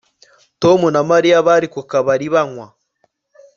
Tom 0.61 0.79
na 0.93 1.01
Mariya 1.09 1.37
bari 1.47 1.67
ku 1.73 1.81
kabari 1.91 2.27
banywa 2.33 2.67